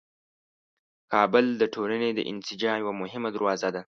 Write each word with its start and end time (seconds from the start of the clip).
کابل 1.11 1.45
د 1.61 1.63
ټولنې 1.73 2.09
د 2.13 2.19
انسجام 2.31 2.75
یوه 2.83 2.93
مهمه 3.01 3.29
دروازه 3.35 3.69
ده. 3.75 3.81